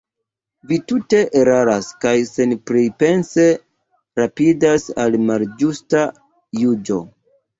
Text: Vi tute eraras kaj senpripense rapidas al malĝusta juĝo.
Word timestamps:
Vi 0.69 0.77
tute 0.91 1.17
eraras 1.41 1.89
kaj 2.05 2.13
senpripense 2.29 3.45
rapidas 4.21 4.89
al 5.05 5.19
malĝusta 5.27 6.01
juĝo. 6.63 6.99